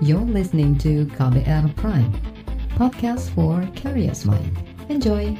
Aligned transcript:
You're 0.00 0.24
listening 0.24 0.80
to 0.80 1.04
KBR 1.12 1.76
Prime, 1.76 2.08
podcast 2.72 3.28
for 3.36 3.60
curious 3.76 4.24
mind. 4.24 4.56
Enjoy! 4.88 5.36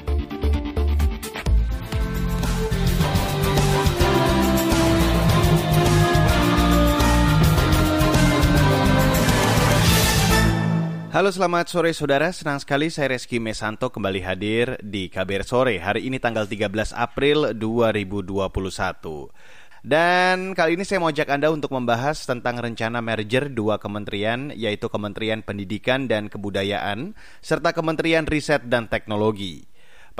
Halo 11.09 11.33
selamat 11.33 11.73
sore 11.73 11.97
saudara, 11.97 12.29
senang 12.29 12.61
sekali 12.61 12.93
saya 12.93 13.17
Reski 13.17 13.41
Mesanto 13.41 13.89
kembali 13.89 14.21
hadir 14.21 14.77
di 14.85 15.09
KBR 15.09 15.43
Sore 15.49 15.81
Hari 15.81 16.05
ini 16.05 16.21
tanggal 16.21 16.45
13 16.45 16.93
April 16.93 17.57
2021 17.57 18.61
Dan 19.81 20.53
kali 20.53 20.77
ini 20.77 20.85
saya 20.85 21.01
mau 21.01 21.09
ajak 21.09 21.33
Anda 21.33 21.49
untuk 21.49 21.73
membahas 21.73 22.29
tentang 22.29 22.61
rencana 22.61 23.01
merger 23.01 23.49
dua 23.49 23.81
kementerian 23.81 24.53
Yaitu 24.53 24.93
Kementerian 24.93 25.41
Pendidikan 25.41 26.05
dan 26.05 26.29
Kebudayaan 26.29 27.17
Serta 27.41 27.73
Kementerian 27.73 28.29
Riset 28.29 28.69
dan 28.69 28.93
Teknologi 28.93 29.71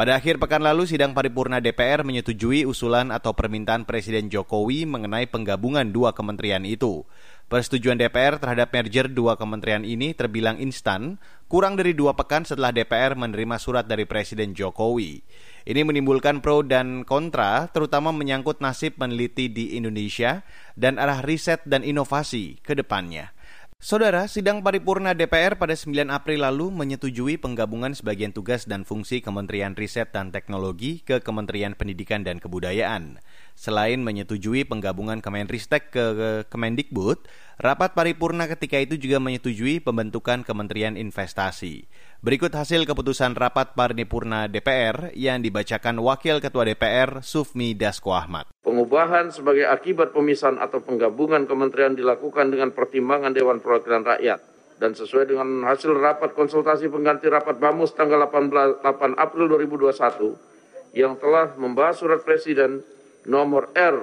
pada 0.01 0.17
akhir 0.17 0.41
pekan 0.41 0.65
lalu, 0.65 0.89
sidang 0.89 1.13
paripurna 1.13 1.61
DPR 1.61 2.07
menyetujui 2.09 2.65
usulan 2.65 3.13
atau 3.13 3.37
permintaan 3.37 3.85
Presiden 3.85 4.33
Jokowi 4.33 4.89
mengenai 4.89 5.29
penggabungan 5.29 5.93
dua 5.93 6.17
kementerian 6.17 6.65
itu. 6.65 7.05
Persetujuan 7.51 8.01
DPR 8.01 8.41
terhadap 8.41 8.73
merger 8.73 9.13
dua 9.13 9.37
kementerian 9.37 9.85
ini 9.85 10.17
terbilang 10.17 10.57
instan, 10.57 11.21
kurang 11.53 11.77
dari 11.77 11.93
dua 11.93 12.17
pekan 12.17 12.49
setelah 12.49 12.73
DPR 12.73 13.13
menerima 13.13 13.61
surat 13.61 13.85
dari 13.85 14.09
Presiden 14.09 14.57
Jokowi. 14.57 15.21
Ini 15.69 15.85
menimbulkan 15.85 16.41
pro 16.41 16.65
dan 16.65 17.05
kontra, 17.05 17.69
terutama 17.69 18.13
menyangkut 18.13 18.65
nasib 18.65 18.97
meneliti 18.97 19.53
di 19.53 19.77
Indonesia 19.77 20.41
dan 20.79 20.97
arah 20.97 21.21
riset 21.21 21.61
dan 21.69 21.85
inovasi 21.85 22.61
ke 22.65 22.73
depannya. 22.73 23.37
Saudara, 23.81 24.29
sidang 24.29 24.61
paripurna 24.61 25.17
DPR 25.17 25.57
pada 25.57 25.73
9 25.73 26.13
April 26.13 26.45
lalu 26.45 26.69
menyetujui 26.69 27.41
penggabungan 27.41 27.97
sebagian 27.97 28.29
tugas 28.29 28.69
dan 28.69 28.85
fungsi 28.85 29.25
Kementerian 29.25 29.73
Riset 29.73 30.13
dan 30.13 30.29
Teknologi 30.29 31.01
ke 31.01 31.25
Kementerian 31.25 31.73
Pendidikan 31.73 32.21
dan 32.21 32.45
Kebudayaan. 32.45 33.25
Selain 33.57 33.97
menyetujui 34.05 34.69
penggabungan 34.69 35.25
Kemenristek 35.25 35.97
ke 35.97 36.05
Kemendikbud, 36.53 37.25
rapat 37.57 37.97
paripurna 37.97 38.53
ketika 38.53 38.77
itu 38.77 39.01
juga 39.01 39.17
menyetujui 39.17 39.81
pembentukan 39.81 40.45
Kementerian 40.45 41.01
Investasi. 41.01 41.89
Berikut 42.21 42.53
hasil 42.53 42.85
keputusan 42.85 43.33
rapat 43.33 43.73
paripurna 43.73 44.45
DPR 44.45 45.09
yang 45.17 45.41
dibacakan 45.41 45.97
Wakil 46.05 46.45
Ketua 46.45 46.69
DPR 46.69 47.25
Sufmi 47.25 47.73
Dasko 47.73 48.13
Ahmad. 48.13 48.45
Pengubahan 48.61 49.33
sebagai 49.33 49.65
akibat 49.65 50.13
pemisahan 50.13 50.61
atau 50.61 50.85
penggabungan 50.85 51.49
kementerian 51.49 51.97
dilakukan 51.97 52.53
dengan 52.53 52.77
pertimbangan 52.77 53.33
Dewan 53.33 53.65
Perwakilan 53.65 54.05
Rakyat 54.05 54.37
dan 54.77 54.93
sesuai 54.93 55.33
dengan 55.33 55.65
hasil 55.65 55.97
rapat 55.97 56.37
konsultasi 56.37 56.93
pengganti 56.93 57.25
rapat 57.33 57.57
BAMUS 57.57 57.97
tanggal 57.97 58.29
18, 58.29 58.85
8 58.85 59.17
April 59.17 59.57
2021 59.57 61.01
yang 61.01 61.17
telah 61.17 61.57
membahas 61.57 62.05
surat 62.05 62.21
Presiden 62.21 62.85
nomor 63.25 63.73
R 63.73 63.97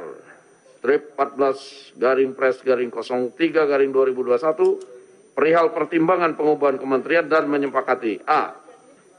strip 0.82 1.14
14 1.14 2.02
garing 2.02 2.34
pres 2.34 2.66
garing 2.66 2.90
03 2.90 3.38
garing 3.70 3.94
2021 3.94 4.97
perihal 5.38 5.70
pertimbangan 5.70 6.34
pengubahan 6.34 6.82
kementerian 6.82 7.30
dan 7.30 7.46
menyepakati 7.46 8.26
A. 8.26 8.58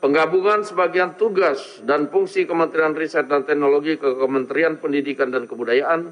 Penggabungan 0.02 0.66
sebagian 0.66 1.14
tugas 1.14 1.78
dan 1.86 2.10
fungsi 2.10 2.42
Kementerian 2.42 2.91
Riset 2.98 3.30
dan 3.30 3.47
Teknologi 3.47 3.94
ke 3.94 4.19
Kementerian 4.19 4.83
Pendidikan 4.83 5.30
dan 5.30 5.47
Kebudayaan 5.47 6.10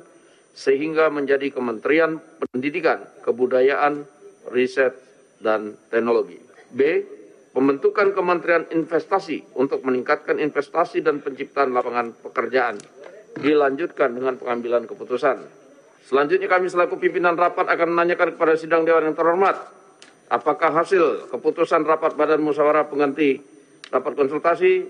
sehingga 0.55 1.11
menjadi 1.11 1.51
Kementerian 1.51 2.23
Pendidikan, 2.39 3.03
Kebudayaan, 3.27 4.07
Riset, 4.55 4.95
dan 5.43 5.75
Teknologi. 5.91 6.39
B. 6.71 6.81
Pembentukan 7.51 8.15
Kementerian 8.15 8.69
Investasi 8.71 9.59
untuk 9.59 9.83
meningkatkan 9.83 10.37
investasi 10.39 11.01
dan 11.03 11.25
penciptaan 11.25 11.73
lapangan 11.73 12.13
pekerjaan 12.13 12.77
dilanjutkan 13.41 14.13
dengan 14.13 14.37
pengambilan 14.37 14.85
keputusan. 14.85 15.41
Selanjutnya 16.07 16.47
kami 16.47 16.69
selaku 16.69 17.01
pimpinan 17.01 17.35
rapat 17.35 17.67
akan 17.67 17.97
menanyakan 17.97 18.37
kepada 18.37 18.55
sidang 18.61 18.85
dewan 18.85 19.09
yang 19.09 19.17
terhormat, 19.17 19.57
apakah 20.31 20.71
hasil 20.83 21.31
keputusan 21.31 21.87
rapat 21.87 22.19
badan 22.19 22.43
musyawarah 22.43 22.87
pengganti 22.91 23.39
rapat 23.91 24.13
konsultasi 24.19 24.87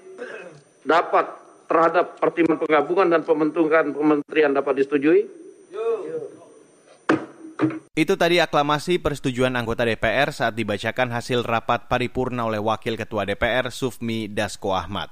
dapat 0.86 1.26
terhadap 1.66 2.16
pertimbangan 2.22 2.62
penggabungan 2.62 3.08
dan 3.10 3.22
pembentukan 3.26 3.84
kementerian 3.92 4.52
dapat 4.54 4.72
disetujui? 4.82 5.20
Itu 7.96 8.20
tadi 8.20 8.36
aklamasi 8.44 9.00
persetujuan 9.00 9.56
anggota 9.56 9.88
DPR 9.88 10.28
saat 10.28 10.52
dibacakan 10.52 11.08
hasil 11.16 11.40
rapat 11.40 11.88
paripurna 11.88 12.44
oleh 12.44 12.60
Wakil 12.60 13.00
Ketua 13.00 13.24
DPR 13.24 13.72
Sufmi 13.72 14.28
Dasko 14.28 14.76
Ahmad. 14.76 15.08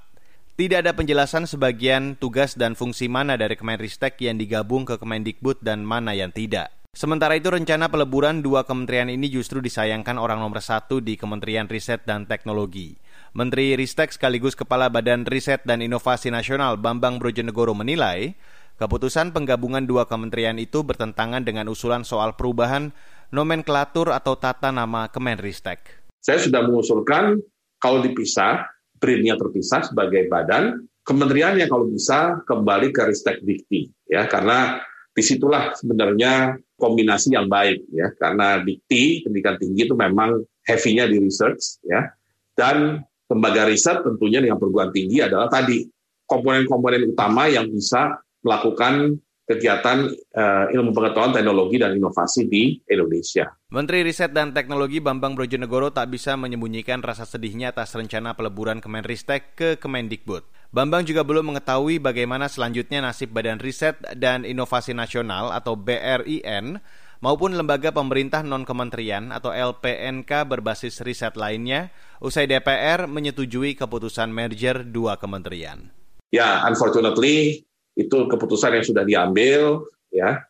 Tidak 0.55 0.85
ada 0.85 0.93
penjelasan 0.95 1.49
sebagian 1.49 2.15
tugas 2.15 2.55
dan 2.55 2.77
fungsi 2.77 3.11
mana 3.11 3.35
dari 3.35 3.57
Kemenristek 3.59 4.21
yang 4.23 4.39
digabung 4.39 4.87
ke 4.87 5.01
Kemendikbud 5.01 5.65
dan 5.65 5.83
mana 5.83 6.13
yang 6.15 6.31
tidak. 6.31 6.71
Sementara 6.95 7.35
itu 7.35 7.51
rencana 7.51 7.91
peleburan 7.91 8.39
dua 8.39 8.63
kementerian 8.63 9.11
ini 9.11 9.27
justru 9.27 9.59
disayangkan 9.59 10.15
orang 10.15 10.39
nomor 10.39 10.63
satu 10.63 11.03
di 11.03 11.19
Kementerian 11.19 11.67
Riset 11.67 12.07
dan 12.07 12.23
Teknologi. 12.31 12.95
Menteri 13.35 13.75
Ristek 13.75 14.15
sekaligus 14.15 14.55
Kepala 14.55 14.87
Badan 14.95 15.27
Riset 15.27 15.67
dan 15.67 15.83
Inovasi 15.83 16.31
Nasional 16.31 16.79
Bambang 16.79 17.19
Brojonegoro 17.19 17.75
menilai, 17.75 18.39
keputusan 18.79 19.35
penggabungan 19.35 19.91
dua 19.91 20.07
kementerian 20.07 20.55
itu 20.55 20.87
bertentangan 20.87 21.43
dengan 21.43 21.67
usulan 21.67 22.07
soal 22.07 22.39
perubahan 22.39 22.95
nomenklatur 23.35 24.15
atau 24.15 24.39
tata 24.39 24.71
nama 24.71 25.11
Kemenristek. 25.11 26.07
Saya 26.23 26.39
sudah 26.39 26.63
mengusulkan 26.63 27.43
kalau 27.83 28.07
dipisah, 28.07 28.71
BRIN-nya 29.03 29.35
terpisah 29.35 29.83
sebagai 29.83 30.31
badan, 30.31 30.87
kementerian 31.03 31.59
yang 31.59 31.67
kalau 31.67 31.91
bisa 31.91 32.39
kembali 32.47 32.95
ke 32.95 33.03
Ristek 33.03 33.43
Dikti 33.43 33.91
ya 34.07 34.31
karena 34.31 34.79
di 35.15 35.23
situlah 35.23 35.75
sebenarnya 35.75 36.59
kombinasi 36.75 37.35
yang 37.35 37.47
baik 37.47 37.87
ya 37.95 38.11
karena 38.19 38.61
Dikti 38.63 39.23
pendidikan 39.23 39.57
tinggi 39.57 39.87
itu 39.87 39.95
memang 39.95 40.43
heavy-nya 40.67 41.07
di 41.07 41.23
research 41.23 41.83
ya 41.87 42.11
dan 42.55 43.03
lembaga 43.31 43.67
riset 43.67 44.03
tentunya 44.03 44.43
dengan 44.43 44.59
perguruan 44.59 44.91
tinggi 44.91 45.23
adalah 45.23 45.51
tadi 45.51 45.87
komponen-komponen 46.25 47.15
utama 47.15 47.49
yang 47.49 47.69
bisa 47.69 48.21
melakukan 48.45 49.19
kegiatan 49.45 50.09
uh, 50.33 50.73
ilmu 50.73 50.97
pengetahuan, 50.97 51.37
teknologi, 51.37 51.77
dan 51.77 51.93
inovasi 51.93 52.49
di 52.49 52.81
Indonesia. 52.89 53.53
Menteri 53.69 54.01
Riset 54.01 54.33
dan 54.33 54.57
Teknologi 54.57 55.05
Bambang 55.05 55.37
Brojonegoro 55.37 55.93
tak 55.93 56.09
bisa 56.09 56.33
menyembunyikan 56.41 57.05
rasa 57.05 57.29
sedihnya 57.29 57.77
atas 57.77 57.93
rencana 57.93 58.33
peleburan 58.33 58.81
Kemenristek 58.81 59.53
ke 59.53 59.69
Kemendikbud. 59.77 60.49
Bambang 60.75 61.07
juga 61.07 61.23
belum 61.23 61.55
mengetahui 61.55 62.03
bagaimana 62.03 62.51
selanjutnya 62.51 62.99
nasib 62.99 63.31
Badan 63.31 63.63
Riset 63.63 63.95
dan 64.19 64.43
Inovasi 64.43 64.91
Nasional 64.91 65.55
atau 65.55 65.79
BRIN 65.79 66.83
maupun 67.23 67.55
lembaga 67.55 67.95
pemerintah 67.95 68.43
non-kementerian 68.43 69.31
atau 69.31 69.55
LPNK 69.55 70.27
berbasis 70.51 70.99
riset 71.07 71.39
lainnya 71.39 71.95
usai 72.19 72.51
DPR 72.51 73.07
menyetujui 73.07 73.79
keputusan 73.79 74.35
merger 74.35 74.83
dua 74.83 75.15
kementerian. 75.15 75.95
Ya, 76.35 76.67
unfortunately 76.67 77.63
itu 77.95 78.27
keputusan 78.27 78.75
yang 78.75 78.83
sudah 78.83 79.07
diambil 79.07 79.87
ya. 80.11 80.43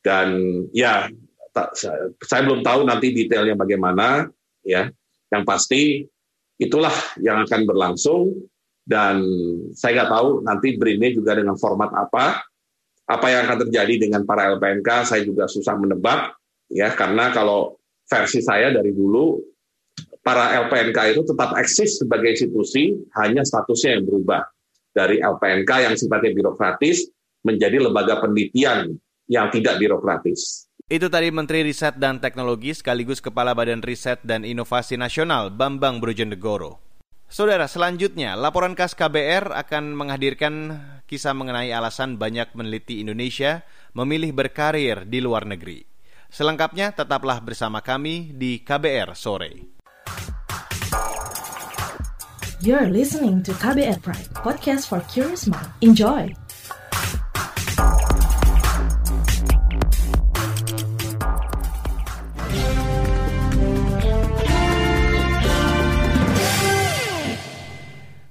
Dan 0.00 0.64
ya 0.72 1.04
tak, 1.52 1.76
saya 2.24 2.48
belum 2.48 2.64
tahu 2.64 2.88
nanti 2.88 3.12
detailnya 3.12 3.52
bagaimana 3.52 4.24
ya. 4.64 4.88
Yang 5.28 5.44
pasti 5.44 6.00
itulah 6.56 6.96
yang 7.20 7.44
akan 7.44 7.68
berlangsung 7.68 8.55
dan 8.86 9.18
saya 9.74 10.02
nggak 10.02 10.10
tahu 10.14 10.28
nanti 10.46 10.78
berinnya 10.78 11.10
juga 11.10 11.34
dengan 11.34 11.58
format 11.58 11.90
apa 11.90 12.46
apa 13.06 13.26
yang 13.26 13.50
akan 13.50 13.58
terjadi 13.66 14.06
dengan 14.06 14.22
para 14.22 14.54
LPNK 14.54 14.88
saya 15.10 15.26
juga 15.26 15.50
susah 15.50 15.74
menebak 15.74 16.38
ya 16.70 16.94
karena 16.94 17.34
kalau 17.34 17.74
versi 18.06 18.38
saya 18.38 18.70
dari 18.70 18.94
dulu 18.94 19.42
para 20.22 20.54
LPNK 20.66 21.18
itu 21.18 21.22
tetap 21.26 21.58
eksis 21.58 22.02
sebagai 22.02 22.34
institusi 22.34 22.94
hanya 23.18 23.42
statusnya 23.42 23.98
yang 23.98 24.04
berubah 24.06 24.42
dari 24.94 25.18
LPNK 25.18 25.70
yang 25.90 25.94
sifatnya 25.98 26.30
birokratis 26.34 27.10
menjadi 27.46 27.78
lembaga 27.78 28.18
penelitian 28.22 28.98
yang 29.30 29.50
tidak 29.54 29.78
birokratis. 29.78 30.66
Itu 30.86 31.10
tadi 31.10 31.34
Menteri 31.34 31.66
Riset 31.66 31.98
dan 31.98 32.22
Teknologi 32.22 32.70
sekaligus 32.70 33.18
Kepala 33.18 33.54
Badan 33.58 33.82
Riset 33.82 34.22
dan 34.22 34.46
Inovasi 34.46 34.94
Nasional 34.94 35.50
Bambang 35.50 35.98
Brojonegoro. 35.98 36.85
Saudara, 37.26 37.66
selanjutnya 37.66 38.38
laporan 38.38 38.78
khas 38.78 38.94
KBR 38.94 39.50
akan 39.50 39.98
menghadirkan 39.98 40.78
kisah 41.10 41.34
mengenai 41.34 41.74
alasan 41.74 42.22
banyak 42.22 42.54
meneliti 42.54 43.02
Indonesia 43.02 43.66
memilih 43.98 44.30
berkarir 44.30 45.02
di 45.10 45.18
luar 45.18 45.42
negeri. 45.42 45.82
Selengkapnya 46.30 46.94
tetaplah 46.94 47.42
bersama 47.42 47.82
kami 47.82 48.30
di 48.30 48.62
KBR 48.62 49.18
sore. 49.18 49.52
You're 52.62 52.88
listening 52.88 53.42
to 53.42 53.52
KBR 53.58 54.00
Pride, 54.06 54.30
podcast 54.32 54.86
for 54.86 55.02
curious 55.10 55.50
mind. 55.50 55.70
Enjoy! 55.82 56.45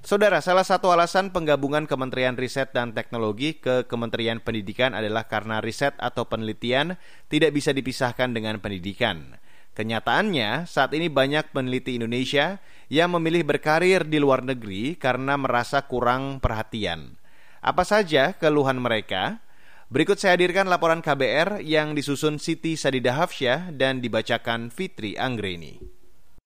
Saudara, 0.06 0.38
salah 0.38 0.62
satu 0.62 0.94
alasan 0.94 1.34
penggabungan 1.34 1.90
Kementerian 1.90 2.38
Riset 2.38 2.70
dan 2.70 2.94
Teknologi 2.94 3.58
ke 3.58 3.90
Kementerian 3.90 4.38
Pendidikan 4.38 4.94
adalah 4.94 5.26
karena 5.26 5.58
riset 5.58 5.98
atau 5.98 6.30
penelitian 6.30 6.94
tidak 7.26 7.50
bisa 7.50 7.74
dipisahkan 7.74 8.30
dengan 8.30 8.62
pendidikan. 8.62 9.34
Kenyataannya, 9.74 10.70
saat 10.70 10.94
ini 10.94 11.10
banyak 11.10 11.50
peneliti 11.50 11.98
Indonesia 11.98 12.62
yang 12.86 13.18
memilih 13.18 13.50
berkarir 13.50 14.06
di 14.06 14.22
luar 14.22 14.46
negeri 14.46 14.94
karena 14.94 15.34
merasa 15.34 15.82
kurang 15.82 16.38
perhatian. 16.38 17.18
Apa 17.58 17.82
saja 17.82 18.30
keluhan 18.38 18.78
mereka? 18.78 19.42
Berikut 19.90 20.22
saya 20.22 20.38
hadirkan 20.38 20.70
laporan 20.70 21.02
KBR 21.02 21.66
yang 21.66 21.98
disusun 21.98 22.38
Siti 22.38 22.78
Sadida 22.78 23.18
Hafsyah 23.18 23.74
dan 23.74 23.98
dibacakan 23.98 24.70
Fitri 24.70 25.18
Anggreni. 25.18 25.95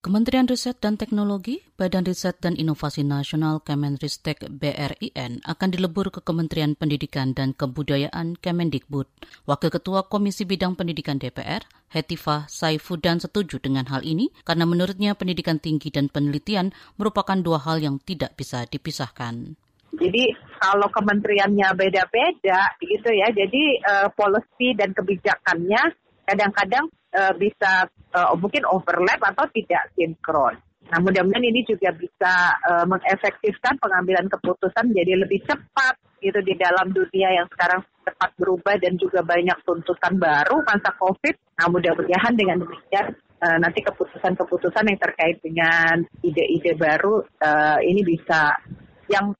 Kementerian 0.01 0.49
Riset 0.49 0.81
dan 0.81 0.97
Teknologi, 0.97 1.61
Badan 1.77 2.09
Riset 2.09 2.41
dan 2.41 2.57
Inovasi 2.57 3.05
Nasional 3.05 3.61
Kemenristek 3.61 4.49
BRIN 4.49 5.45
akan 5.45 5.69
dilebur 5.69 6.09
ke 6.09 6.25
Kementerian 6.25 6.73
Pendidikan 6.73 7.37
dan 7.37 7.53
Kebudayaan 7.53 8.41
Kemendikbud. 8.41 9.05
Wakil 9.45 9.69
Ketua 9.69 10.09
Komisi 10.09 10.49
Bidang 10.49 10.73
Pendidikan 10.73 11.21
DPR, 11.21 11.69
Hetifah 11.93 12.49
Saifudan 12.49 13.21
setuju 13.21 13.61
dengan 13.61 13.85
hal 13.93 14.01
ini 14.01 14.33
karena 14.49 14.65
menurutnya 14.65 15.13
pendidikan 15.13 15.61
tinggi 15.61 15.93
dan 15.93 16.09
penelitian 16.09 16.73
merupakan 16.97 17.37
dua 17.37 17.61
hal 17.61 17.85
yang 17.85 18.01
tidak 18.01 18.33
bisa 18.41 18.65
dipisahkan. 18.65 19.53
Jadi 20.01 20.33
kalau 20.65 20.89
kementeriannya 20.89 21.77
beda-beda 21.77 22.73
gitu 22.81 23.11
ya, 23.13 23.29
jadi 23.37 23.63
uh, 23.85 24.09
policy 24.17 24.73
dan 24.81 24.97
kebijakannya 24.97 25.93
kadang-kadang 26.25 26.89
uh, 27.15 27.33
bisa 27.37 27.87
uh, 28.15 28.35
mungkin 28.39 28.67
overlap 28.67 29.21
atau 29.23 29.47
tidak 29.55 29.91
sinkron. 29.95 30.59
Nah, 30.91 30.99
mudah-mudahan 30.99 31.47
ini 31.47 31.63
juga 31.63 31.95
bisa 31.95 32.57
uh, 32.67 32.83
mengefektifkan 32.89 33.79
pengambilan 33.79 34.27
keputusan 34.27 34.91
jadi 34.91 35.23
lebih 35.23 35.39
cepat 35.47 35.95
gitu 36.19 36.41
di 36.43 36.59
dalam 36.59 36.91
dunia 36.91 37.31
yang 37.33 37.47
sekarang 37.49 37.81
cepat 38.05 38.31
berubah 38.37 38.77
dan 38.77 38.99
juga 38.99 39.23
banyak 39.23 39.55
tuntutan 39.63 40.19
baru 40.19 40.61
masa 40.67 40.91
COVID. 40.99 41.35
Nah, 41.63 41.67
mudah-mudahan 41.71 42.35
dengan 42.35 42.67
demikian 42.67 43.07
uh, 43.39 43.59
nanti 43.63 43.81
keputusan-keputusan 43.87 44.85
yang 44.91 45.01
terkait 45.01 45.39
dengan 45.41 46.03
ide-ide 46.27 46.75
baru 46.75 47.23
uh, 47.23 47.79
ini 47.87 48.03
bisa 48.03 48.59
yang 49.07 49.31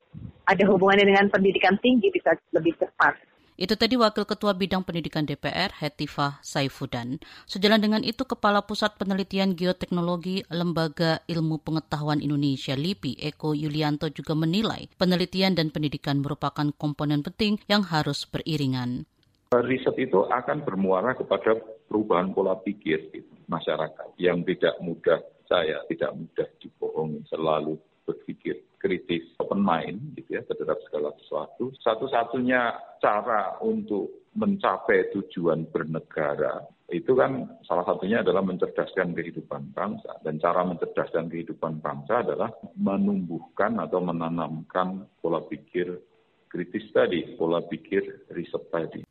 ada 0.47 0.65
hubungannya 0.67 1.07
dengan 1.07 1.27
pendidikan 1.31 1.79
tinggi 1.79 2.11
bisa 2.11 2.35
lebih 2.55 2.75
cepat. 2.79 3.30
Itu 3.61 3.77
tadi 3.77 3.93
Wakil 3.93 4.25
Ketua 4.25 4.57
Bidang 4.57 4.89
Pendidikan 4.89 5.29
DPR, 5.29 5.69
Hetifah 5.69 6.41
Saifudan. 6.41 7.21
Sejalan 7.45 7.85
dengan 7.85 8.01
itu, 8.01 8.25
Kepala 8.25 8.65
Pusat 8.65 8.97
Penelitian 8.97 9.53
Geoteknologi 9.53 10.41
Lembaga 10.49 11.21
Ilmu 11.29 11.61
Pengetahuan 11.61 12.25
Indonesia 12.25 12.73
LIPI, 12.73 13.21
Eko 13.21 13.53
Yulianto 13.53 14.09
juga 14.09 14.33
menilai 14.33 14.89
penelitian 14.97 15.53
dan 15.53 15.69
pendidikan 15.69 16.25
merupakan 16.25 16.73
komponen 16.73 17.21
penting 17.21 17.61
yang 17.69 17.85
harus 17.85 18.25
beriringan. 18.25 19.05
Riset 19.53 20.01
itu 20.01 20.25
akan 20.25 20.65
bermuara 20.65 21.13
kepada 21.13 21.61
perubahan 21.85 22.33
pola 22.33 22.57
pikir 22.65 23.13
masyarakat 23.45 24.17
yang 24.17 24.41
tidak 24.41 24.81
mudah 24.81 25.21
saya 25.45 25.85
tidak 25.91 26.17
mudah 26.17 26.49
dibohongi 26.63 27.27
selalu 27.29 27.77
berpikir 28.09 28.70
kritis, 28.91 29.23
open 29.39 29.63
mind 29.63 30.19
gitu 30.19 30.35
ya 30.35 30.43
terhadap 30.51 30.83
segala 30.91 31.15
sesuatu. 31.23 31.71
Satu-satunya 31.79 32.75
cara 32.99 33.63
untuk 33.63 34.27
mencapai 34.35 35.15
tujuan 35.15 35.71
bernegara 35.71 36.67
itu 36.91 37.15
kan 37.15 37.47
salah 37.63 37.87
satunya 37.87 38.27
adalah 38.27 38.43
mencerdaskan 38.43 39.15
kehidupan 39.15 39.71
bangsa 39.71 40.19
dan 40.27 40.43
cara 40.43 40.67
mencerdaskan 40.67 41.31
kehidupan 41.31 41.79
bangsa 41.79 42.27
adalah 42.27 42.51
menumbuhkan 42.75 43.79
atau 43.79 44.03
menanamkan 44.03 45.07
pola 45.23 45.39
pikir 45.47 46.03
kritis 46.51 46.91
tadi, 46.91 47.39
pola 47.39 47.63
pikir 47.63 48.27
riset 48.35 48.67
tadi. 48.75 49.07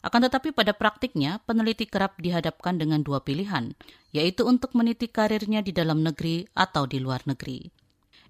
Akan 0.00 0.24
tetapi 0.24 0.56
pada 0.56 0.72
praktiknya, 0.72 1.44
peneliti 1.44 1.84
kerap 1.84 2.16
dihadapkan 2.16 2.80
dengan 2.80 3.04
dua 3.04 3.20
pilihan, 3.20 3.76
yaitu 4.16 4.48
untuk 4.48 4.72
meniti 4.72 5.12
karirnya 5.12 5.60
di 5.60 5.76
dalam 5.76 6.00
negeri 6.00 6.48
atau 6.56 6.88
di 6.88 7.04
luar 7.04 7.20
negeri. 7.28 7.68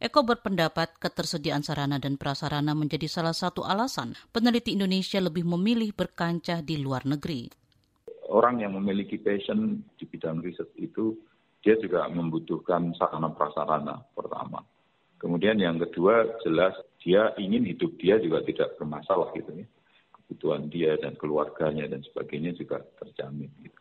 Eko 0.01 0.25
berpendapat 0.25 0.97
ketersediaan 0.97 1.61
sarana 1.61 2.01
dan 2.01 2.17
prasarana 2.17 2.73
menjadi 2.73 3.05
salah 3.05 3.37
satu 3.37 3.69
alasan 3.69 4.17
peneliti 4.33 4.73
Indonesia 4.73 5.21
lebih 5.21 5.45
memilih 5.45 5.93
berkancah 5.93 6.65
di 6.65 6.81
luar 6.81 7.05
negeri. 7.05 7.53
Orang 8.33 8.65
yang 8.65 8.81
memiliki 8.81 9.21
passion 9.21 9.85
di 10.01 10.09
bidang 10.09 10.41
riset 10.41 10.73
itu, 10.81 11.21
dia 11.61 11.77
juga 11.77 12.09
membutuhkan 12.09 12.97
sarana 12.97 13.29
prasarana 13.37 14.01
pertama. 14.17 14.65
Kemudian 15.21 15.61
yang 15.61 15.77
kedua 15.77 16.41
jelas 16.49 16.73
dia 17.05 17.37
ingin 17.37 17.69
hidup 17.69 17.93
dia 18.01 18.17
juga 18.25 18.41
tidak 18.41 18.81
bermasalah 18.81 19.37
gitu 19.37 19.53
ya. 19.53 19.69
Kebutuhan 20.17 20.73
dia 20.73 20.97
dan 20.97 21.13
keluarganya 21.21 21.85
dan 21.93 22.01
sebagainya 22.09 22.57
juga 22.57 22.81
terjamin 23.05 23.53
gitu. 23.61 23.81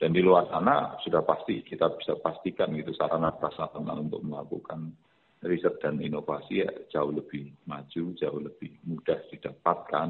Dan 0.00 0.16
di 0.16 0.24
luar 0.24 0.48
sana 0.48 0.96
sudah 1.04 1.20
pasti 1.20 1.60
kita 1.60 1.92
bisa 2.00 2.16
pastikan 2.16 2.72
gitu 2.72 2.96
sarana 2.96 3.28
prasarana 3.36 3.92
untuk 4.00 4.24
melakukan 4.24 4.96
riset 5.44 5.80
dan 5.80 6.00
inovasi 6.00 6.64
ya 6.64 6.70
jauh 6.92 7.12
lebih 7.12 7.48
maju, 7.64 8.12
jauh 8.16 8.40
lebih 8.40 8.76
mudah 8.84 9.20
didapatkan, 9.32 10.08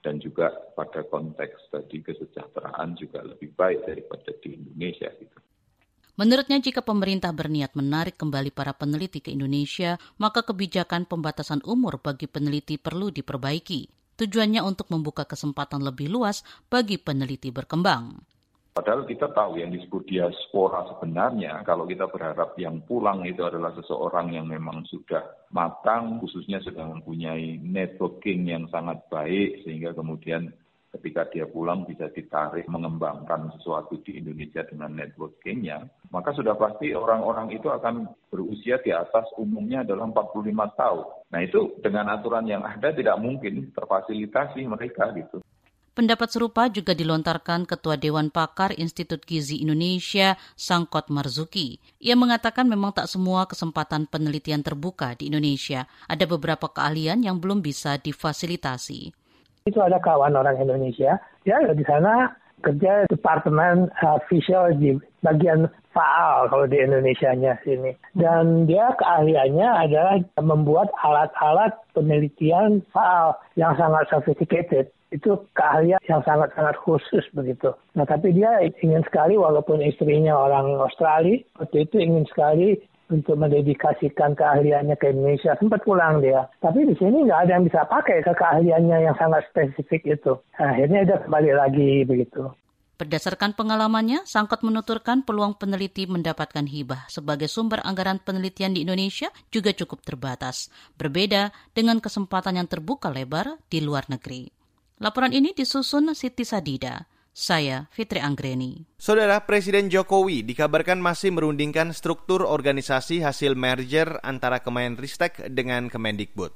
dan 0.00 0.14
juga 0.22 0.54
pada 0.78 1.02
konteks 1.02 1.74
tadi 1.74 1.98
kesejahteraan 1.98 2.94
juga 2.94 3.26
lebih 3.26 3.50
baik 3.58 3.84
daripada 3.90 4.30
di 4.38 4.54
Indonesia 4.54 5.10
gitu. 5.18 5.38
Menurutnya 6.16 6.56
jika 6.62 6.80
pemerintah 6.80 7.28
berniat 7.34 7.76
menarik 7.76 8.16
kembali 8.16 8.48
para 8.48 8.72
peneliti 8.72 9.20
ke 9.20 9.34
Indonesia, 9.34 10.00
maka 10.16 10.40
kebijakan 10.40 11.04
pembatasan 11.04 11.60
umur 11.68 12.00
bagi 12.00 12.24
peneliti 12.24 12.80
perlu 12.80 13.12
diperbaiki. 13.12 13.92
Tujuannya 14.16 14.64
untuk 14.64 14.88
membuka 14.88 15.28
kesempatan 15.28 15.84
lebih 15.84 16.08
luas 16.08 16.40
bagi 16.72 16.96
peneliti 16.96 17.52
berkembang. 17.52 18.35
Padahal 18.76 19.08
kita 19.08 19.32
tahu 19.32 19.56
yang 19.56 19.72
disebut 19.72 20.04
diaspora 20.04 20.84
sebenarnya, 20.92 21.64
kalau 21.64 21.88
kita 21.88 22.12
berharap 22.12 22.52
yang 22.60 22.84
pulang 22.84 23.24
itu 23.24 23.40
adalah 23.40 23.72
seseorang 23.72 24.36
yang 24.36 24.44
memang 24.52 24.84
sudah 24.84 25.48
matang, 25.48 26.20
khususnya 26.20 26.60
sudah 26.60 26.84
mempunyai 26.84 27.56
networking 27.56 28.44
yang 28.44 28.68
sangat 28.68 29.00
baik, 29.08 29.64
sehingga 29.64 29.96
kemudian 29.96 30.52
ketika 30.92 31.24
dia 31.32 31.48
pulang 31.48 31.88
bisa 31.88 32.12
ditarik 32.12 32.68
mengembangkan 32.68 33.48
sesuatu 33.56 33.96
di 34.04 34.20
Indonesia 34.20 34.60
dengan 34.68 34.92
networkingnya, 34.92 35.88
maka 36.12 36.36
sudah 36.36 36.52
pasti 36.60 36.92
orang-orang 36.92 37.56
itu 37.56 37.72
akan 37.72 38.12
berusia 38.28 38.76
di 38.84 38.92
atas 38.92 39.24
umumnya 39.40 39.88
adalah 39.88 40.04
45 40.12 40.52
tahun. 40.76 41.06
Nah 41.32 41.40
itu 41.40 41.80
dengan 41.80 42.12
aturan 42.12 42.44
yang 42.44 42.60
ada 42.60 42.92
tidak 42.92 43.16
mungkin 43.24 43.72
terfasilitasi 43.72 44.68
mereka 44.68 45.16
gitu. 45.16 45.40
Pendapat 45.96 46.28
serupa 46.28 46.68
juga 46.68 46.92
dilontarkan 46.92 47.64
Ketua 47.64 47.96
Dewan 47.96 48.28
Pakar 48.28 48.76
Institut 48.76 49.24
Gizi 49.24 49.64
Indonesia, 49.64 50.36
Sangkot 50.52 51.08
Marzuki. 51.08 51.80
Ia 52.04 52.12
mengatakan 52.12 52.68
memang 52.68 52.92
tak 52.92 53.08
semua 53.08 53.48
kesempatan 53.48 54.04
penelitian 54.04 54.60
terbuka 54.60 55.16
di 55.16 55.32
Indonesia. 55.32 55.88
Ada 56.04 56.28
beberapa 56.28 56.68
keahlian 56.68 57.24
yang 57.24 57.40
belum 57.40 57.64
bisa 57.64 57.96
difasilitasi. 57.96 59.08
Itu 59.64 59.80
ada 59.80 59.96
kawan 59.96 60.36
orang 60.36 60.60
Indonesia, 60.60 61.16
ya 61.48 61.56
di 61.64 61.84
sana 61.88 62.28
kerja 62.60 63.08
departemen 63.08 63.88
uh, 63.96 64.20
di 64.76 65.00
bagian 65.24 65.64
faal 65.96 66.52
kalau 66.52 66.68
di 66.68 66.76
Indonesia-nya 66.76 67.56
sini. 67.64 67.96
Dan 68.12 68.68
dia 68.68 68.92
keahliannya 69.00 69.68
adalah 69.88 70.20
membuat 70.44 70.92
alat-alat 71.00 71.72
penelitian 71.96 72.84
faal 72.92 73.40
yang 73.56 73.72
sangat 73.80 74.12
sophisticated 74.12 74.92
itu 75.16 75.40
keahlian 75.56 76.00
yang 76.06 76.22
sangat-sangat 76.22 76.76
khusus 76.84 77.24
begitu. 77.32 77.72
Nah 77.96 78.04
tapi 78.04 78.36
dia 78.36 78.60
ingin 78.62 79.02
sekali 79.08 79.34
walaupun 79.40 79.80
istrinya 79.80 80.36
orang 80.36 80.76
Australia, 80.76 81.40
waktu 81.58 81.88
itu 81.88 81.96
ingin 81.98 82.24
sekali 82.28 82.78
untuk 83.10 83.38
mendedikasikan 83.38 84.34
keahliannya 84.34 84.98
ke 84.98 85.14
Indonesia. 85.14 85.54
Sempat 85.58 85.86
pulang 85.86 86.18
dia. 86.18 86.50
Tapi 86.58 86.86
di 86.86 86.94
sini 86.98 87.26
nggak 87.26 87.46
ada 87.46 87.52
yang 87.58 87.64
bisa 87.66 87.86
pakai 87.86 88.22
ke 88.22 88.32
keahliannya 88.34 88.98
yang 89.06 89.16
sangat 89.18 89.46
spesifik 89.50 90.18
itu. 90.18 90.32
Nah, 90.58 90.74
akhirnya 90.74 91.06
dia 91.06 91.18
kembali 91.22 91.50
lagi 91.54 91.90
begitu. 92.02 92.50
Berdasarkan 92.96 93.52
pengalamannya, 93.52 94.24
Sangkot 94.24 94.64
menuturkan 94.64 95.20
peluang 95.20 95.60
peneliti 95.60 96.08
mendapatkan 96.08 96.64
hibah 96.64 97.04
sebagai 97.12 97.44
sumber 97.44 97.84
anggaran 97.84 98.16
penelitian 98.24 98.72
di 98.72 98.88
Indonesia 98.88 99.28
juga 99.52 99.76
cukup 99.76 100.00
terbatas, 100.00 100.72
berbeda 100.96 101.52
dengan 101.76 102.00
kesempatan 102.00 102.56
yang 102.56 102.64
terbuka 102.64 103.12
lebar 103.12 103.60
di 103.68 103.84
luar 103.84 104.08
negeri. 104.08 104.55
Laporan 104.96 105.36
ini 105.36 105.52
disusun 105.52 106.16
Siti 106.16 106.48
Sadida. 106.48 107.04
Saya 107.36 107.84
Fitri 107.92 108.16
Anggreni. 108.16 108.88
Saudara 108.96 109.44
Presiden 109.44 109.92
Jokowi 109.92 110.40
dikabarkan 110.40 111.04
masih 111.04 111.36
merundingkan 111.36 111.92
struktur 111.92 112.48
organisasi 112.48 113.20
hasil 113.20 113.60
merger 113.60 114.16
antara 114.24 114.64
Kemenristek 114.64 115.52
dengan 115.52 115.92
Kemendikbud. 115.92 116.48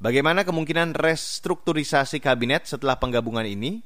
Bagaimana 0.00 0.48
kemungkinan 0.48 0.96
restrukturisasi 0.96 2.24
kabinet 2.24 2.64
setelah 2.64 2.96
penggabungan 2.96 3.44
ini? 3.44 3.84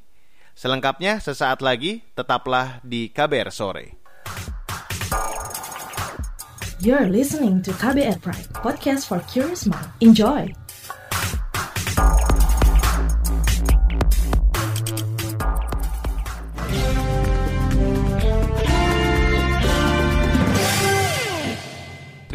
Selengkapnya 0.54 1.18
sesaat 1.18 1.58
lagi, 1.58 2.06
tetaplah 2.14 2.78
di 2.86 3.10
KBR 3.10 3.50
sore. 3.50 3.98
You're 6.78 7.10
listening 7.10 7.66
to 7.66 7.74
KBR 7.74 8.22
Pride, 8.22 8.46
podcast 8.54 9.10
for 9.10 9.18
curious 9.26 9.66
mind. 9.66 9.90
Enjoy! 9.98 10.67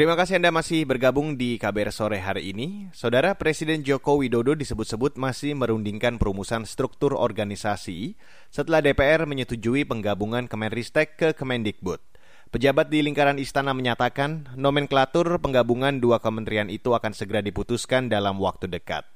Terima 0.03 0.19
kasih 0.19 0.35
Anda 0.35 0.51
masih 0.51 0.83
bergabung 0.83 1.39
di 1.39 1.55
KBR 1.55 1.95
sore 1.95 2.19
hari 2.19 2.51
ini. 2.51 2.91
Saudara 2.91 3.39
Presiden 3.39 3.87
Joko 3.87 4.19
Widodo 4.19 4.51
disebut-sebut 4.51 5.15
masih 5.15 5.55
merundingkan 5.55 6.19
perumusan 6.19 6.67
struktur 6.67 7.15
organisasi 7.15 8.19
setelah 8.51 8.83
DPR 8.83 9.23
menyetujui 9.23 9.87
penggabungan 9.87 10.51
Kemenristek 10.51 11.15
ke 11.15 11.31
Kemendikbud. 11.31 12.03
Pejabat 12.51 12.91
di 12.91 12.99
lingkaran 12.99 13.39
istana 13.39 13.71
menyatakan 13.71 14.51
nomenklatur 14.59 15.39
penggabungan 15.39 16.03
dua 16.03 16.19
kementerian 16.19 16.67
itu 16.67 16.91
akan 16.91 17.15
segera 17.15 17.39
diputuskan 17.39 18.11
dalam 18.11 18.43
waktu 18.43 18.67
dekat. 18.67 19.07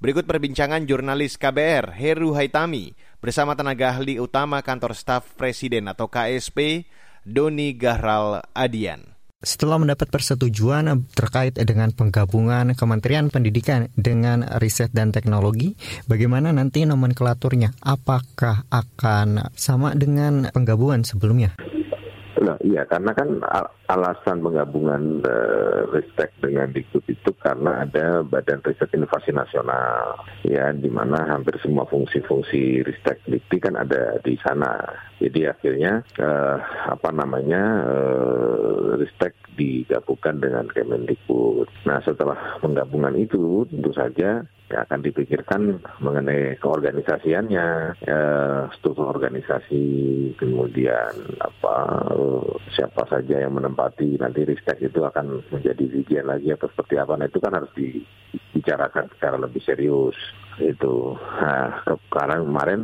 Berikut 0.00 0.24
perbincangan 0.24 0.88
jurnalis 0.88 1.36
KBR 1.36 1.92
Heru 2.00 2.32
Haitami 2.32 2.96
bersama 3.20 3.52
tenaga 3.52 3.92
ahli 3.92 4.16
utama 4.16 4.64
kantor 4.64 4.96
staf 4.96 5.36
presiden 5.36 5.84
atau 5.84 6.08
KSP 6.08 6.88
Doni 7.28 7.76
Gahral 7.76 8.40
Adian. 8.56 9.09
Setelah 9.40 9.80
mendapat 9.80 10.12
persetujuan 10.12 10.84
terkait 11.16 11.56
dengan 11.56 11.88
penggabungan 11.96 12.76
Kementerian 12.76 13.32
Pendidikan 13.32 13.88
dengan 13.96 14.44
Riset 14.44 14.92
dan 14.92 15.16
Teknologi, 15.16 15.72
bagaimana 16.04 16.52
nanti 16.52 16.84
nomenklaturnya? 16.84 17.72
Apakah 17.80 18.68
akan 18.68 19.48
sama 19.56 19.96
dengan 19.96 20.52
penggabungan 20.52 21.08
sebelumnya? 21.08 21.56
Nah, 22.50 22.58
iya 22.66 22.82
karena 22.82 23.14
kan 23.14 23.38
alasan 23.86 24.42
penggabungan 24.42 25.22
uh, 25.22 25.86
Ristek 25.94 26.34
dengan 26.42 26.74
Dikbud 26.74 27.06
itu 27.06 27.30
karena 27.38 27.86
ada 27.86 28.26
Badan 28.26 28.58
Riset 28.66 28.90
Inovasi 28.90 29.30
Nasional 29.30 30.18
ya 30.42 30.74
di 30.74 30.90
mana 30.90 31.30
hampir 31.30 31.62
semua 31.62 31.86
fungsi-fungsi 31.86 32.82
Ristek 32.82 33.22
Dikti 33.22 33.62
kan 33.62 33.78
ada 33.78 34.18
di 34.18 34.34
sana. 34.42 34.82
Jadi 35.22 35.46
akhirnya 35.46 36.02
uh, 36.18 36.58
apa 36.90 37.14
namanya 37.14 37.86
uh, 37.86 38.98
Ristek 38.98 39.39
digabungkan 39.56 40.38
dengan 40.38 40.66
Kemendikbud. 40.70 41.68
Nah, 41.86 41.98
setelah 42.02 42.58
penggabungan 42.62 43.16
itu 43.18 43.66
tentu 43.70 43.90
saja 43.92 44.44
ya 44.70 44.86
akan 44.86 45.02
dipikirkan 45.02 45.82
mengenai 45.98 46.54
keorganisasiannya, 46.62 47.68
ya, 48.06 48.20
struktur 48.78 49.10
organisasi, 49.10 49.82
kemudian 50.38 51.10
apa 51.42 51.74
siapa 52.70 53.02
saja 53.10 53.42
yang 53.42 53.58
menempati 53.58 54.14
nanti 54.22 54.46
ristek 54.46 54.78
itu 54.78 55.02
akan 55.02 55.42
menjadi 55.50 55.84
bagian 55.90 56.26
lagi 56.30 56.48
atau 56.54 56.70
seperti 56.70 56.94
apa. 57.02 57.18
Nah 57.18 57.26
itu 57.26 57.38
kan 57.42 57.58
harus 57.58 57.72
dibicarakan 57.74 59.10
secara 59.18 59.36
lebih 59.42 59.62
serius 59.66 60.14
itu. 60.62 61.18
Nah, 61.18 61.82
sekarang 61.86 62.46
kemarin 62.46 62.80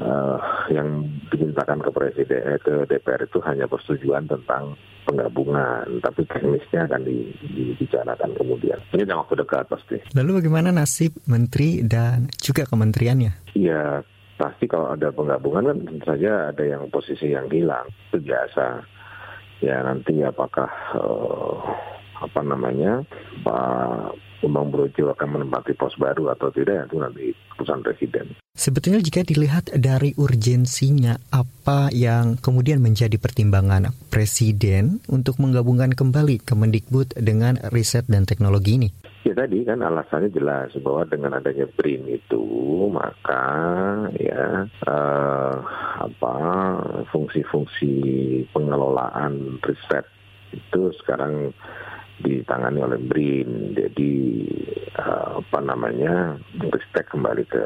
uh, 0.00 0.38
yang 0.72 1.04
dimintakan 1.28 1.84
ke 1.84 1.90
presiden 1.92 2.40
eh, 2.48 2.60
ke 2.60 2.88
DPR 2.88 3.28
itu 3.28 3.38
hanya 3.44 3.68
persetujuan 3.68 4.24
tentang 4.24 4.76
penggabungan, 5.04 6.00
tapi 6.00 6.24
teknisnya 6.26 6.88
akan 6.88 7.02
dibicarakan 7.04 8.30
kemudian. 8.36 8.78
Ini 8.96 9.04
dalam 9.04 9.24
waktu 9.24 9.44
dekat 9.44 9.64
pasti. 9.68 9.96
Lalu 10.16 10.42
bagaimana 10.42 10.72
nasib 10.74 11.14
menteri 11.28 11.84
dan 11.84 12.28
juga 12.40 12.64
kementeriannya? 12.64 13.54
Iya, 13.54 14.02
pasti 14.40 14.64
kalau 14.66 14.90
ada 14.90 15.12
penggabungan 15.14 15.70
kan 15.70 15.78
tentu 15.84 16.04
saja 16.04 16.50
ada 16.50 16.64
yang 16.64 16.88
posisi 16.90 17.30
yang 17.30 17.46
hilang, 17.52 17.86
itu 18.10 18.18
biasa. 18.24 18.82
Ya 19.62 19.80
nanti 19.80 20.20
apakah 20.20 20.68
uh, 20.98 21.56
apa 22.20 22.40
namanya 22.44 23.00
Pak 23.46 24.12
Bambang 24.44 24.68
Brojo 24.68 25.08
akan 25.16 25.28
menempati 25.40 25.72
pos 25.72 25.96
baru 25.96 26.28
atau 26.36 26.52
tidak 26.52 26.92
itu 26.92 27.00
nanti 27.00 27.32
keputusan 27.32 27.80
presiden. 27.80 28.26
Sebetulnya 28.54 29.00
jika 29.00 29.24
dilihat 29.24 29.72
dari 29.74 30.12
urgensinya 30.14 31.16
apa 31.32 31.88
yang 31.90 32.36
kemudian 32.36 32.78
menjadi 32.78 33.16
pertimbangan 33.16 33.90
presiden 34.12 35.00
untuk 35.08 35.40
menggabungkan 35.40 35.96
kembali 35.96 36.44
Kemendikbud 36.44 37.16
dengan 37.18 37.58
riset 37.72 38.04
dan 38.06 38.28
teknologi 38.28 38.76
ini? 38.76 38.88
Ya 39.24 39.32
tadi 39.32 39.64
kan 39.64 39.80
alasannya 39.80 40.28
jelas 40.36 40.76
bahwa 40.84 41.08
dengan 41.08 41.40
adanya 41.40 41.64
BRIN 41.80 42.04
itu 42.12 42.44
maka 42.92 43.42
ya 44.20 44.68
uh, 44.84 45.56
apa 46.04 46.34
fungsi-fungsi 47.08 47.92
pengelolaan 48.52 49.56
riset 49.64 50.04
itu 50.52 50.92
sekarang 51.02 51.56
ditangani 52.22 52.80
oleh 52.84 53.00
BRIN. 53.00 53.74
Jadi 53.74 54.12
uh, 55.00 55.42
apa 55.42 55.58
namanya 55.64 56.38
ristek 56.70 57.10
kembali 57.10 57.44
ke, 57.48 57.64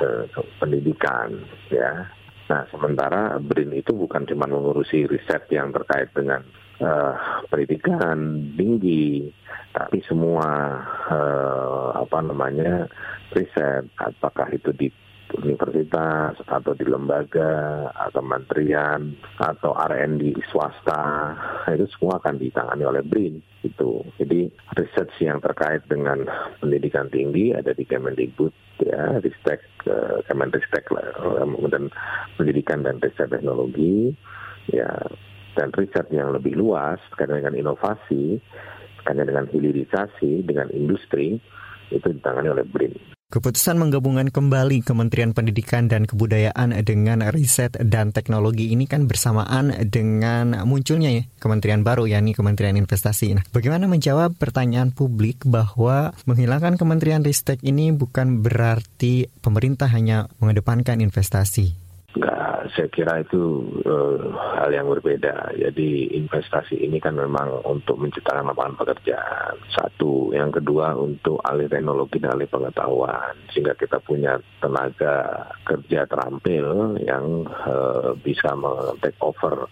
ke, 0.00 0.08
ke 0.28 0.40
pendidikan 0.60 1.40
ya. 1.72 2.04
Nah 2.44 2.62
sementara 2.68 3.40
BRIN 3.40 3.72
itu 3.72 3.96
bukan 3.96 4.28
cuma 4.28 4.44
mengurusi 4.44 5.08
riset 5.08 5.48
yang 5.48 5.72
terkait 5.72 6.12
dengan 6.12 6.44
uh, 6.84 7.16
pendidikan 7.48 8.52
tinggi, 8.52 9.32
tapi 9.72 10.04
semua 10.04 10.76
uh, 11.08 11.96
apa 11.96 12.20
namanya 12.20 12.84
riset 13.32 13.88
apakah 13.96 14.52
itu 14.52 14.76
di 14.76 14.92
universitas 15.34 16.36
atau 16.46 16.72
di 16.78 16.86
lembaga 16.86 17.88
atau 17.90 18.22
kementerian 18.22 19.18
atau 19.40 19.74
R&D 19.74 20.38
swasta 20.52 21.34
itu 21.74 21.90
semua 21.96 22.22
akan 22.22 22.38
ditangani 22.38 22.84
oleh 22.86 23.02
BRIN 23.02 23.42
itu. 23.64 24.04
Jadi 24.20 24.52
riset 24.76 25.08
yang 25.18 25.40
terkait 25.40 25.82
dengan 25.88 26.28
pendidikan 26.60 27.08
tinggi 27.08 27.56
ada 27.56 27.72
di 27.72 27.88
Kemendikbud 27.88 28.52
ya, 28.84 29.18
Ristek, 29.24 29.64
uh, 29.88 30.20
Kemenristek 30.28 30.84
dan 31.72 31.88
pendidikan 32.36 32.84
dan 32.84 33.00
riset 33.00 33.32
teknologi 33.32 34.12
ya 34.68 34.88
dan 35.54 35.70
riset 35.72 36.06
yang 36.10 36.34
lebih 36.34 36.58
luas 36.58 36.98
terkait 37.14 37.40
dengan 37.40 37.54
inovasi, 37.54 38.42
terkait 39.00 39.26
dengan 39.26 39.46
hilirisasi, 39.48 40.42
dengan 40.44 40.68
industri 40.74 41.38
itu 41.94 42.08
ditangani 42.10 42.50
oleh 42.50 42.66
BRIN. 42.66 43.13
Keputusan 43.34 43.82
menggabungkan 43.82 44.30
kembali 44.30 44.86
Kementerian 44.86 45.34
Pendidikan 45.34 45.90
dan 45.90 46.06
Kebudayaan 46.06 46.70
dengan 46.86 47.18
Riset 47.34 47.74
dan 47.82 48.14
Teknologi 48.14 48.70
ini 48.70 48.86
kan 48.86 49.10
bersamaan 49.10 49.74
dengan 49.90 50.62
munculnya 50.62 51.10
ya 51.10 51.26
kementerian 51.42 51.82
baru 51.82 52.06
yakni 52.06 52.30
Kementerian 52.30 52.78
Investasi. 52.78 53.34
Nah, 53.34 53.42
bagaimana 53.50 53.90
menjawab 53.90 54.38
pertanyaan 54.38 54.94
publik 54.94 55.42
bahwa 55.42 56.14
menghilangkan 56.30 56.78
Kementerian 56.78 57.26
Ristek 57.26 57.58
ini 57.66 57.90
bukan 57.90 58.38
berarti 58.38 59.26
pemerintah 59.42 59.90
hanya 59.90 60.30
mengedepankan 60.38 61.02
investasi? 61.02 61.83
Enggak, 62.14 62.70
saya 62.78 62.88
kira 62.94 63.26
itu 63.26 63.66
uh, 63.82 64.30
hal 64.54 64.70
yang 64.70 64.86
berbeda. 64.86 65.50
Jadi 65.58 66.14
investasi 66.14 66.78
ini 66.78 67.02
kan 67.02 67.18
memang 67.18 67.66
untuk 67.66 67.98
menciptakan 67.98 68.54
lapangan 68.54 68.78
pekerjaan. 68.78 69.58
Satu, 69.74 70.30
yang 70.30 70.54
kedua 70.54 70.94
untuk 70.94 71.42
alih 71.42 71.66
teknologi 71.66 72.22
dan 72.22 72.38
alih 72.38 72.46
pengetahuan, 72.46 73.34
sehingga 73.50 73.74
kita 73.74 73.98
punya 73.98 74.38
tenaga 74.62 75.50
kerja 75.66 76.06
terampil 76.06 76.94
yang 77.02 77.50
uh, 77.50 78.14
bisa 78.22 78.54
take 79.02 79.18
over 79.18 79.66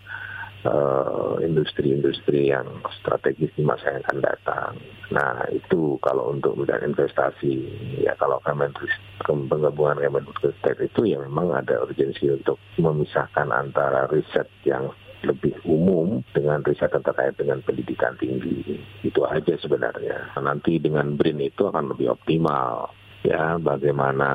industri-industri 1.43 2.47
uh, 2.51 2.59
yang 2.59 2.67
strategis 3.03 3.51
di 3.59 3.67
masa 3.67 3.99
yang 3.99 4.03
akan 4.07 4.19
datang. 4.23 4.73
Nah 5.11 5.43
itu 5.51 5.99
kalau 5.99 6.31
untuk 6.31 6.55
bidang 6.63 6.95
investasi, 6.95 7.55
ya 7.99 8.15
kalau 8.15 8.39
Kementerian 8.47 8.95
penggabungan 9.27 9.99
Kemenristek 9.99 10.79
itu 10.83 11.15
ya 11.15 11.19
memang 11.23 11.55
ada 11.55 11.83
urgensi 11.83 12.31
untuk 12.31 12.59
memisahkan 12.79 13.51
antara 13.51 14.07
riset 14.11 14.47
yang 14.63 14.91
lebih 15.23 15.55
umum 15.67 16.23
dengan 16.35 16.67
riset 16.67 16.91
yang 16.91 17.07
terkait 17.07 17.35
dengan 17.39 17.63
pendidikan 17.63 18.15
tinggi. 18.19 18.79
Itu 19.07 19.23
aja 19.23 19.55
sebenarnya. 19.59 20.35
Nanti 20.43 20.83
dengan 20.83 21.15
BRIN 21.15 21.43
itu 21.43 21.71
akan 21.71 21.95
lebih 21.95 22.11
optimal 22.11 22.91
ya 23.23 23.55
bagaimana 23.55 24.31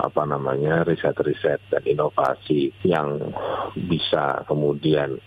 apa 0.00 0.24
namanya 0.24 0.88
riset-riset 0.88 1.60
dan 1.68 1.84
inovasi 1.84 2.72
yang 2.80 3.20
bisa 3.76 4.40
kemudian 4.48 5.20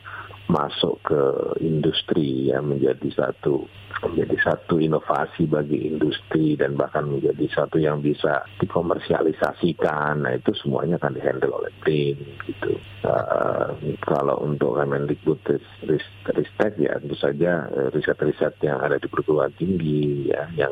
masuk 0.50 0.98
ke 1.06 1.22
industri 1.62 2.50
yang 2.50 2.66
menjadi 2.74 3.06
satu 3.14 3.70
menjadi 4.00 4.38
satu 4.48 4.80
inovasi 4.80 5.46
bagi 5.46 5.92
industri 5.92 6.56
dan 6.56 6.80
bahkan 6.80 7.06
menjadi 7.06 7.46
satu 7.52 7.78
yang 7.78 8.00
bisa 8.00 8.48
dikomersialisasikan. 8.64 10.24
Nah 10.24 10.34
itu 10.40 10.56
semuanya 10.56 10.96
akan 10.98 11.14
dihandle 11.20 11.54
oleh 11.54 11.72
BRIN 11.84 12.18
gitu. 12.48 12.80
Uh, 13.04 13.76
kalau 14.04 14.40
untuk 14.44 14.80
Kemendikbud 14.80 15.40
Ristek 16.32 16.74
ya 16.80 17.00
tentu 17.00 17.16
saja 17.16 17.68
eh, 17.72 17.90
riset-riset 17.92 18.60
yang 18.64 18.80
ada 18.80 19.00
di 19.00 19.08
perguruan 19.08 19.52
tinggi 19.56 20.32
ya 20.32 20.48
yang 20.56 20.72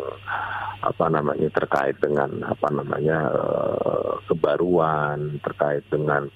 apa 0.84 1.10
namanya 1.10 1.50
terkait 1.52 1.98
dengan 2.00 2.44
apa 2.46 2.68
namanya 2.70 3.34
uh, 3.34 4.22
kebaruan 4.30 5.42
terkait 5.42 5.84
dengan 5.90 6.30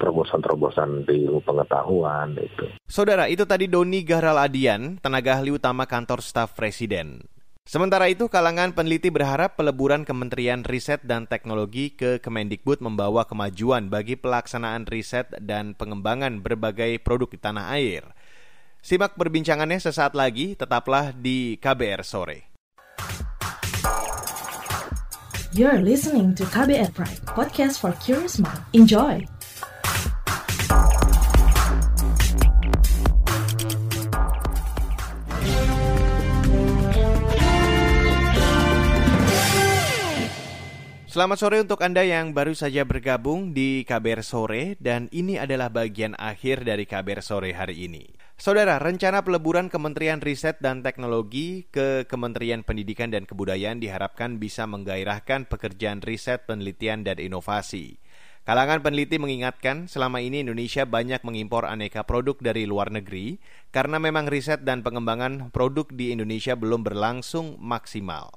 terobosan-terobosan 0.00 1.06
di 1.06 1.28
pengetahuan 1.44 2.34
itu 2.40 2.66
Saudara, 2.88 3.30
itu 3.30 3.46
tadi 3.46 3.70
Doni 3.70 4.02
Gahral 4.02 4.38
Adian, 4.38 4.98
tenaga 4.98 5.38
ahli 5.38 5.54
utama 5.54 5.86
kantor 5.86 6.20
staf 6.20 6.58
presiden. 6.58 7.24
Sementara 7.62 8.10
itu, 8.10 8.26
kalangan 8.26 8.74
peneliti 8.74 9.06
berharap 9.06 9.54
peleburan 9.54 10.02
Kementerian 10.02 10.66
Riset 10.66 11.06
dan 11.06 11.30
Teknologi 11.30 11.94
ke 11.94 12.18
Kemendikbud 12.18 12.82
membawa 12.82 13.22
kemajuan 13.22 13.86
bagi 13.86 14.18
pelaksanaan 14.18 14.90
riset 14.90 15.30
dan 15.38 15.78
pengembangan 15.78 16.42
berbagai 16.42 16.98
produk 17.06 17.30
di 17.30 17.38
tanah 17.38 17.70
air. 17.78 18.02
Simak 18.82 19.14
perbincangannya 19.14 19.78
sesaat 19.78 20.18
lagi, 20.18 20.58
tetaplah 20.58 21.14
di 21.14 21.54
KBR 21.62 22.02
Sore. 22.02 22.50
You're 25.54 25.84
listening 25.84 26.34
to 26.34 26.48
KBR 26.50 26.90
Pride, 26.96 27.22
podcast 27.30 27.78
for 27.78 27.94
curious 28.02 28.42
mind. 28.42 28.58
Enjoy! 28.74 29.22
Selamat 41.12 41.44
sore 41.44 41.60
untuk 41.60 41.84
Anda 41.84 42.08
yang 42.08 42.32
baru 42.32 42.56
saja 42.56 42.88
bergabung 42.88 43.52
di 43.52 43.84
KBR 43.84 44.24
Sore 44.24 44.80
dan 44.80 45.12
ini 45.12 45.36
adalah 45.36 45.68
bagian 45.68 46.16
akhir 46.16 46.64
dari 46.64 46.88
KBR 46.88 47.20
Sore 47.20 47.52
hari 47.52 47.84
ini. 47.84 48.08
Saudara, 48.40 48.80
rencana 48.80 49.20
peleburan 49.20 49.68
Kementerian 49.68 50.24
Riset 50.24 50.64
dan 50.64 50.80
Teknologi 50.80 51.68
ke 51.68 52.08
Kementerian 52.08 52.64
Pendidikan 52.64 53.12
dan 53.12 53.28
Kebudayaan 53.28 53.76
diharapkan 53.76 54.40
bisa 54.40 54.64
menggairahkan 54.64 55.52
pekerjaan 55.52 56.00
riset, 56.00 56.48
penelitian, 56.48 57.04
dan 57.04 57.20
inovasi. 57.20 58.00
Kalangan 58.48 58.80
peneliti 58.80 59.20
mengingatkan 59.20 59.92
selama 59.92 60.24
ini 60.24 60.40
Indonesia 60.40 60.88
banyak 60.88 61.20
mengimpor 61.28 61.68
aneka 61.68 62.08
produk 62.08 62.40
dari 62.40 62.64
luar 62.64 62.88
negeri 62.88 63.36
karena 63.68 64.00
memang 64.00 64.32
riset 64.32 64.64
dan 64.64 64.80
pengembangan 64.80 65.52
produk 65.52 65.92
di 65.92 66.08
Indonesia 66.08 66.56
belum 66.56 66.80
berlangsung 66.80 67.60
maksimal. 67.60 68.32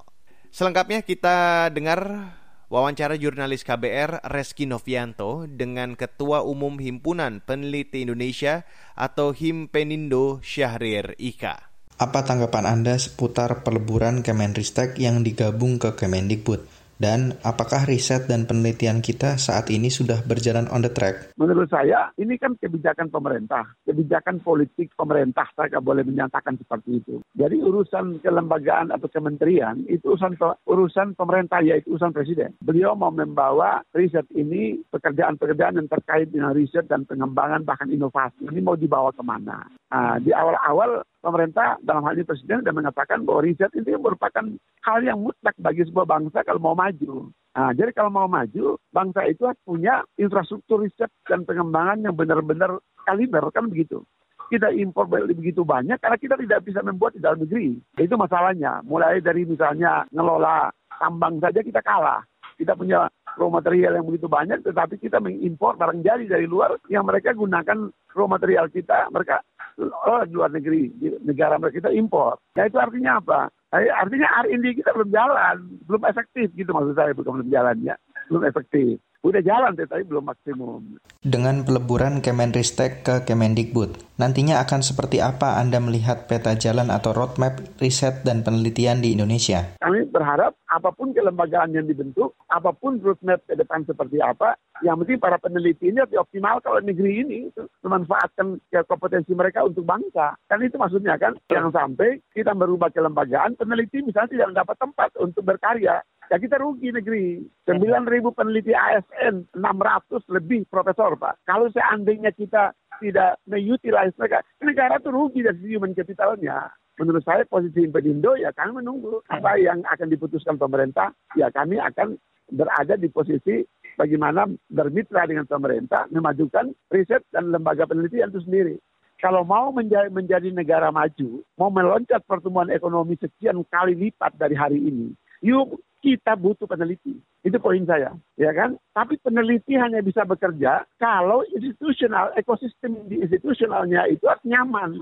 Selengkapnya 0.52 1.00
kita 1.00 1.72
dengar 1.72 2.36
Wawancara 2.66 3.14
jurnalis 3.14 3.62
KBR 3.62 4.26
Reski 4.26 4.66
Novianto 4.66 5.46
dengan 5.46 5.94
Ketua 5.94 6.42
Umum 6.42 6.82
Himpunan 6.82 7.38
Peneliti 7.38 8.02
Indonesia 8.02 8.66
atau 8.98 9.30
Himpenindo 9.30 10.42
Syahrir 10.42 11.14
Ika. 11.14 11.70
Apa 11.94 12.26
tanggapan 12.26 12.66
Anda 12.66 12.98
seputar 12.98 13.62
peleburan 13.62 14.26
Kemenristek 14.26 14.98
yang 14.98 15.22
digabung 15.22 15.78
ke 15.78 15.94
Kemendikbud? 15.94 16.66
Dan 16.96 17.36
apakah 17.44 17.84
riset 17.84 18.24
dan 18.24 18.48
penelitian 18.48 19.04
kita 19.04 19.36
saat 19.36 19.68
ini 19.68 19.92
sudah 19.92 20.24
berjalan 20.24 20.64
on 20.72 20.80
the 20.80 20.88
track? 20.88 21.36
Menurut 21.36 21.68
saya, 21.68 22.08
ini 22.16 22.40
kan 22.40 22.56
kebijakan 22.56 23.12
pemerintah, 23.12 23.68
kebijakan 23.84 24.40
politik 24.40 24.96
pemerintah, 24.96 25.44
saya 25.52 25.76
boleh 25.84 26.08
menyatakan 26.08 26.56
seperti 26.56 27.04
itu. 27.04 27.20
Jadi 27.36 27.60
urusan 27.60 28.24
kelembagaan 28.24 28.88
atau 28.96 29.12
kementerian, 29.12 29.84
itu 29.92 30.16
urusan, 30.16 30.40
urusan 30.64 31.12
pemerintah, 31.12 31.60
yaitu 31.60 31.92
urusan 31.92 32.16
presiden. 32.16 32.56
Beliau 32.64 32.96
mau 32.96 33.12
membawa 33.12 33.84
riset 33.92 34.24
ini, 34.32 34.80
pekerjaan-pekerjaan 34.88 35.76
yang 35.76 35.88
terkait 35.92 36.32
dengan 36.32 36.56
riset 36.56 36.88
dan 36.88 37.04
pengembangan, 37.04 37.60
bahkan 37.68 37.92
inovasi. 37.92 38.48
Ini 38.48 38.64
mau 38.64 38.72
dibawa 38.72 39.12
ke 39.12 39.20
mana? 39.20 39.68
Nah, 39.92 40.16
di 40.16 40.32
awal-awal 40.32 41.04
pemerintah 41.26 41.74
dalam 41.82 42.06
hal 42.06 42.14
ini 42.14 42.22
presiden 42.22 42.62
sudah 42.62 42.70
mengatakan 42.70 43.26
bahwa 43.26 43.42
riset 43.42 43.74
ini 43.74 43.98
merupakan 43.98 44.46
hal 44.86 44.98
yang 45.02 45.18
mutlak 45.18 45.58
bagi 45.58 45.82
sebuah 45.82 46.06
bangsa 46.06 46.46
kalau 46.46 46.62
mau 46.62 46.78
maju. 46.78 47.34
Nah, 47.58 47.74
jadi 47.74 47.90
kalau 47.90 48.14
mau 48.14 48.30
maju, 48.30 48.78
bangsa 48.94 49.26
itu 49.26 49.42
harus 49.42 49.58
punya 49.66 50.06
infrastruktur 50.14 50.86
riset 50.86 51.10
dan 51.26 51.42
pengembangan 51.42 52.06
yang 52.06 52.14
benar-benar 52.14 52.78
kaliber, 53.02 53.50
kan 53.50 53.66
begitu. 53.66 54.06
Kita 54.46 54.70
impor 54.70 55.10
begitu 55.10 55.66
banyak 55.66 55.98
karena 55.98 56.14
kita 56.14 56.38
tidak 56.38 56.62
bisa 56.62 56.78
membuat 56.86 57.18
di 57.18 57.20
dalam 57.24 57.42
negeri. 57.42 57.82
Itu 57.98 58.14
masalahnya. 58.14 58.78
Mulai 58.86 59.18
dari 59.18 59.42
misalnya 59.42 60.06
ngelola 60.14 60.70
tambang 61.02 61.42
saja 61.42 61.66
kita 61.66 61.82
kalah. 61.82 62.22
Kita 62.54 62.78
punya 62.78 63.10
raw 63.36 63.48
material 63.52 63.92
yang 64.00 64.06
begitu 64.08 64.26
banyak, 64.26 64.64
tetapi 64.64 64.96
kita 64.96 65.20
mengimpor 65.20 65.76
barang 65.76 66.00
jadi 66.00 66.24
dari 66.24 66.48
luar 66.48 66.80
yang 66.88 67.04
mereka 67.04 67.36
gunakan 67.36 67.92
raw 68.16 68.26
material 68.26 68.66
kita, 68.72 69.12
mereka 69.12 69.44
oh, 69.80 70.24
luar 70.32 70.50
negeri, 70.50 70.88
di 70.96 71.12
negara 71.22 71.60
mereka 71.60 71.84
kita 71.84 71.90
impor. 71.92 72.40
Ya 72.56 72.66
itu 72.66 72.80
artinya 72.80 73.20
apa? 73.20 73.52
Artinya 73.76 74.28
R&D 74.48 74.80
kita 74.80 74.96
belum 74.96 75.12
jalan, 75.12 75.56
belum 75.84 76.02
efektif 76.08 76.48
gitu 76.56 76.72
maksud 76.72 76.96
saya, 76.96 77.12
belum 77.12 77.52
jalan 77.52 77.76
ya, 77.84 77.94
belum 78.32 78.48
efektif. 78.48 78.96
Udah 79.26 79.42
jalan 79.42 79.74
tapi 79.74 80.06
belum 80.06 80.30
maksimum. 80.30 81.02
Dengan 81.18 81.66
peleburan 81.66 82.22
Kemenristek 82.22 83.02
ke 83.02 83.26
Kemendikbud, 83.26 83.98
nantinya 84.22 84.62
akan 84.62 84.86
seperti 84.86 85.18
apa 85.18 85.58
Anda 85.58 85.82
melihat 85.82 86.30
peta 86.30 86.54
jalan 86.54 86.94
atau 86.94 87.10
roadmap 87.10 87.58
riset 87.82 88.22
dan 88.22 88.46
penelitian 88.46 89.02
di 89.02 89.18
Indonesia? 89.18 89.74
Kami 89.82 90.06
berharap 90.14 90.54
apa 90.70 90.94
pun 90.94 91.10
kelembagaan 91.10 91.74
yang 91.74 91.90
dibentuk, 91.90 92.38
apa 92.46 92.70
pun 92.70 93.02
roadmap 93.02 93.42
ke 93.50 93.58
depan 93.58 93.82
seperti 93.82 94.22
apa, 94.22 94.54
yang 94.86 94.94
penting 95.02 95.18
para 95.18 95.42
peneliti 95.42 95.90
ini 95.90 96.06
lebih 96.06 96.22
optimal 96.22 96.62
kalau 96.62 96.78
negeri 96.78 97.26
ini 97.26 97.50
itu 97.50 97.66
memanfaatkan 97.82 98.62
kompetensi 98.86 99.34
mereka 99.34 99.66
untuk 99.66 99.82
bangsa. 99.82 100.38
Kan 100.46 100.62
itu 100.62 100.78
maksudnya 100.78 101.18
kan, 101.18 101.34
jangan 101.50 101.74
sampai 101.74 102.22
kita 102.30 102.54
merubah 102.54 102.94
kelembagaan, 102.94 103.58
peneliti 103.58 104.06
misalnya 104.06 104.30
tidak 104.30 104.48
mendapat 104.54 104.76
tempat 104.78 105.10
untuk 105.18 105.42
berkarya 105.42 105.98
ya 106.30 106.36
kita 106.38 106.58
rugi 106.58 106.90
negeri. 106.90 107.44
9 107.66 107.82
ribu 108.06 108.30
peneliti 108.32 108.72
ASN, 108.72 109.50
600 109.54 110.22
lebih 110.30 110.66
profesor 110.70 111.14
Pak. 111.18 111.42
Kalau 111.46 111.70
seandainya 111.70 112.30
kita 112.34 112.74
tidak 113.02 113.36
mengutilize 113.44 114.16
mereka, 114.16 114.40
negara 114.62 114.96
itu 114.96 115.10
rugi 115.12 115.40
dari 115.44 115.58
human 115.76 115.92
capitalnya. 115.92 116.72
Menurut 116.96 117.20
saya 117.28 117.44
posisi 117.44 117.84
Pedindo 117.92 118.32
ya 118.40 118.56
kami 118.56 118.80
menunggu 118.80 119.20
apa 119.28 119.60
yang 119.60 119.84
akan 119.84 120.08
diputuskan 120.08 120.56
pemerintah, 120.56 121.12
ya 121.36 121.52
kami 121.52 121.76
akan 121.76 122.16
berada 122.48 122.96
di 122.96 123.12
posisi 123.12 123.66
bagaimana 124.00 124.48
bermitra 124.70 125.28
dengan 125.28 125.44
pemerintah, 125.44 126.08
memajukan 126.08 126.72
riset 126.88 127.20
dan 127.34 127.52
lembaga 127.52 127.84
penelitian 127.84 128.32
itu 128.32 128.40
sendiri. 128.48 128.76
Kalau 129.16 129.48
mau 129.48 129.72
menjadi, 129.72 130.12
menjadi 130.12 130.52
negara 130.52 130.92
maju, 130.92 131.40
mau 131.56 131.72
meloncat 131.72 132.20
pertumbuhan 132.28 132.68
ekonomi 132.68 133.16
sekian 133.16 133.64
kali 133.72 133.96
lipat 133.96 134.36
dari 134.36 134.52
hari 134.52 134.76
ini, 134.76 135.16
yuk 135.40 135.80
kita 136.06 136.38
butuh 136.38 136.70
peneliti. 136.70 137.18
Itu 137.42 137.58
poin 137.58 137.82
saya, 137.82 138.14
ya 138.38 138.54
kan? 138.54 138.78
Tapi 138.94 139.18
peneliti 139.18 139.74
hanya 139.74 139.98
bisa 139.98 140.22
bekerja 140.22 140.86
kalau 141.02 141.42
institusional, 141.50 142.30
ekosistem 142.38 143.10
di 143.10 143.26
institusionalnya 143.26 144.06
itu 144.06 144.22
harus 144.30 144.46
nyaman, 144.46 144.94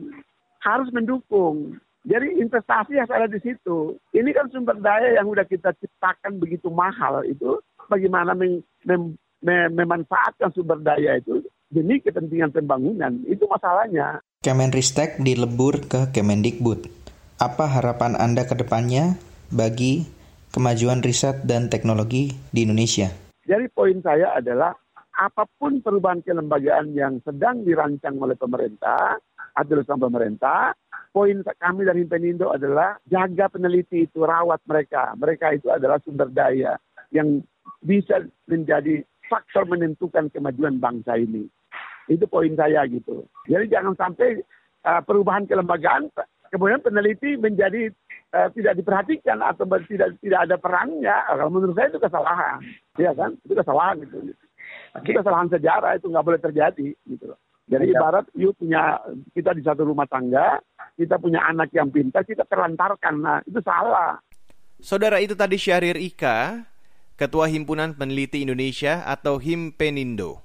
harus 0.64 0.88
mendukung. 0.96 1.76
Jadi 2.08 2.40
investasi 2.40 2.96
harus 2.96 3.12
ada 3.12 3.28
di 3.28 3.36
situ. 3.44 4.00
Ini 4.16 4.32
kan 4.32 4.48
sumber 4.48 4.80
daya 4.80 5.20
yang 5.20 5.28
sudah 5.28 5.44
kita 5.44 5.76
ciptakan 5.76 6.40
begitu 6.40 6.72
mahal 6.72 7.20
itu 7.28 7.60
bagaimana 7.92 8.32
mem 8.32 8.64
mem 8.88 9.16
mem 9.44 9.72
memanfaatkan 9.76 10.52
sumber 10.56 10.80
daya 10.80 11.20
itu 11.20 11.44
demi 11.68 12.00
kepentingan 12.00 12.52
pembangunan. 12.52 13.12
Itu 13.28 13.44
masalahnya. 13.44 14.24
Kemenristek 14.40 15.20
dilebur 15.20 15.84
ke 15.84 16.12
Kemendikbud. 16.12 16.88
Apa 17.40 17.68
harapan 17.68 18.16
Anda 18.16 18.44
ke 18.44 18.56
depannya 18.56 19.16
bagi 19.48 20.04
kemajuan 20.54 21.02
riset 21.02 21.42
dan 21.42 21.66
teknologi 21.66 22.30
di 22.54 22.62
Indonesia? 22.62 23.10
Jadi 23.42 23.66
poin 23.74 23.98
saya 23.98 24.38
adalah 24.38 24.70
apa 25.18 25.50
pun 25.58 25.82
perubahan 25.82 26.22
kelembagaan 26.22 26.94
yang 26.94 27.18
sedang 27.26 27.66
dirancang 27.66 28.14
oleh 28.22 28.38
pemerintah 28.38 29.18
atau 29.54 29.82
sama 29.86 30.06
pemerintah, 30.10 30.74
poin 31.14 31.42
kami 31.42 31.86
dari 31.86 32.02
Penindo 32.06 32.50
adalah 32.50 32.98
jaga 33.06 33.50
peneliti 33.50 34.06
itu, 34.06 34.22
rawat 34.22 34.58
mereka. 34.66 35.14
Mereka 35.14 35.58
itu 35.58 35.70
adalah 35.70 36.02
sumber 36.02 36.30
daya 36.30 36.74
yang 37.14 37.42
bisa 37.82 38.22
menjadi 38.50 39.06
faktor 39.30 39.66
menentukan 39.70 40.30
kemajuan 40.34 40.82
bangsa 40.82 41.14
ini. 41.18 41.46
Itu 42.10 42.26
poin 42.26 42.52
saya 42.58 42.82
gitu. 42.90 43.24
Jadi 43.46 43.70
jangan 43.70 43.94
sampai 43.94 44.42
uh, 44.84 45.00
perubahan 45.06 45.46
kelembagaan 45.46 46.10
kemudian 46.50 46.82
peneliti 46.82 47.34
menjadi 47.34 47.90
uh, 48.34 48.48
tidak 48.50 48.74
diperhatikan 48.82 49.38
atau 49.38 49.62
tidak 49.86 50.18
tidak 50.18 50.40
ada 50.50 50.56
perannya, 50.58 51.14
kalau 51.30 51.46
menurut 51.54 51.78
saya 51.78 51.88
itu 51.94 52.02
kesalahan, 52.02 52.58
ya 52.98 53.14
kan? 53.14 53.30
Itu 53.46 53.54
kesalahan 53.54 54.02
itu. 54.02 54.34
Itu 54.94 55.10
kesalahan 55.14 55.48
sejarah 55.50 55.94
itu 55.94 56.06
nggak 56.10 56.26
boleh 56.26 56.40
terjadi 56.42 56.88
gitu 57.06 57.24
loh. 57.30 57.38
Jadi 57.64 57.84
iya. 57.88 57.96
ibarat 57.96 58.26
you 58.36 58.52
punya 58.52 59.00
kita 59.32 59.56
di 59.56 59.64
satu 59.64 59.88
rumah 59.88 60.04
tangga, 60.04 60.60
kita 61.00 61.16
punya 61.16 61.40
anak 61.48 61.72
yang 61.72 61.88
pintar, 61.88 62.20
kita 62.28 62.44
terlantarkan. 62.44 63.14
Nah, 63.24 63.38
itu 63.48 63.56
salah. 63.64 64.20
Saudara 64.84 65.16
itu 65.16 65.32
tadi 65.32 65.56
Syahrir 65.56 65.96
Ika, 65.96 66.68
Ketua 67.16 67.48
Himpunan 67.48 67.96
Peneliti 67.96 68.44
Indonesia 68.44 69.00
atau 69.08 69.40
Himpenindo. 69.40 70.43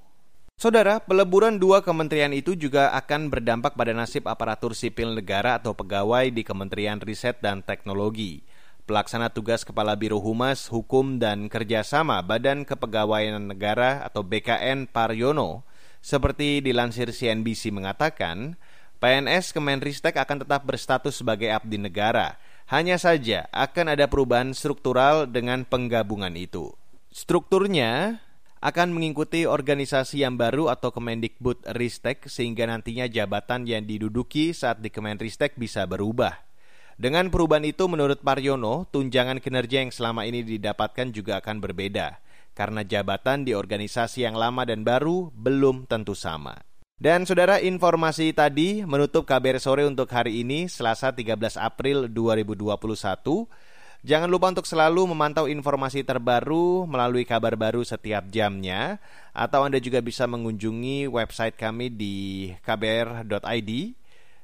Saudara, 0.60 1.00
peleburan 1.00 1.56
dua 1.56 1.80
kementerian 1.80 2.36
itu 2.36 2.52
juga 2.52 2.92
akan 2.92 3.32
berdampak 3.32 3.80
pada 3.80 3.96
nasib 3.96 4.28
aparatur 4.28 4.76
sipil 4.76 5.16
negara 5.16 5.56
atau 5.56 5.72
pegawai 5.72 6.28
di 6.28 6.44
Kementerian 6.44 7.00
Riset 7.00 7.40
dan 7.40 7.64
Teknologi. 7.64 8.44
Pelaksana 8.84 9.32
tugas 9.32 9.64
Kepala 9.64 9.96
Biro 9.96 10.20
Humas, 10.20 10.68
Hukum, 10.68 11.16
dan 11.16 11.48
Kerjasama 11.48 12.20
Badan 12.28 12.68
Kepegawaian 12.68 13.40
Negara 13.40 14.04
atau 14.04 14.20
BKN 14.20 14.92
Paryono, 14.92 15.64
seperti 16.04 16.60
dilansir 16.60 17.16
CNBC 17.16 17.72
mengatakan, 17.72 18.60
PNS 19.00 19.56
Kemenristek 19.56 20.20
akan 20.20 20.44
tetap 20.44 20.68
berstatus 20.68 21.24
sebagai 21.24 21.48
abdi 21.56 21.80
negara. 21.80 22.36
Hanya 22.68 23.00
saja 23.00 23.48
akan 23.56 23.96
ada 23.96 24.12
perubahan 24.12 24.52
struktural 24.52 25.24
dengan 25.24 25.64
penggabungan 25.64 26.36
itu. 26.36 26.76
Strukturnya 27.16 28.20
akan 28.60 28.92
mengikuti 28.92 29.48
organisasi 29.48 30.28
yang 30.28 30.36
baru 30.36 30.68
atau 30.68 30.92
Kemendikbud 30.92 31.64
Ristek 31.80 32.28
sehingga 32.28 32.68
nantinya 32.68 33.08
jabatan 33.08 33.64
yang 33.64 33.88
diduduki 33.88 34.52
saat 34.52 34.84
di 34.84 34.92
Kemenristek 34.92 35.56
bisa 35.56 35.88
berubah. 35.88 36.36
Dengan 37.00 37.32
perubahan 37.32 37.64
itu 37.64 37.88
menurut 37.88 38.20
Paryono, 38.20 38.84
tunjangan 38.92 39.40
kinerja 39.40 39.88
yang 39.88 39.92
selama 39.96 40.28
ini 40.28 40.44
didapatkan 40.44 41.16
juga 41.16 41.40
akan 41.40 41.64
berbeda 41.64 42.20
karena 42.52 42.84
jabatan 42.84 43.48
di 43.48 43.56
organisasi 43.56 44.28
yang 44.28 44.36
lama 44.36 44.68
dan 44.68 44.84
baru 44.84 45.32
belum 45.32 45.88
tentu 45.88 46.12
sama. 46.12 46.60
Dan 47.00 47.24
saudara 47.24 47.64
informasi 47.64 48.36
tadi 48.36 48.84
menutup 48.84 49.24
KBR 49.24 49.64
sore 49.64 49.88
untuk 49.88 50.12
hari 50.12 50.44
ini 50.44 50.68
Selasa 50.68 51.16
13 51.16 51.56
April 51.56 52.12
2021. 52.12 52.76
Jangan 54.00 54.32
lupa 54.32 54.48
untuk 54.48 54.64
selalu 54.64 55.12
memantau 55.12 55.52
informasi 55.52 56.08
terbaru 56.08 56.88
melalui 56.88 57.28
kabar 57.28 57.60
baru 57.60 57.84
setiap 57.84 58.32
jamnya 58.32 58.96
atau 59.36 59.68
Anda 59.68 59.84
juga 59.84 60.00
bisa 60.00 60.24
mengunjungi 60.24 61.12
website 61.12 61.60
kami 61.60 61.92
di 61.92 62.48
kbr.id, 62.64 63.72